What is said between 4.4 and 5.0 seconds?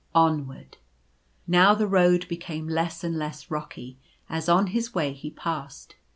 on his